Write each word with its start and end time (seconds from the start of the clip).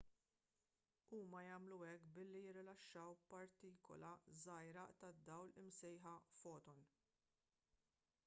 huma 1.15 1.41
jagħmlu 1.47 1.75
hekk 1.87 2.05
billi 2.15 2.39
jirilaxxaw 2.45 3.11
partikula 3.33 4.11
żgħira 4.37 4.85
tad-dawl 5.03 5.53
imsejħa 5.65 6.15
foton 6.39 6.83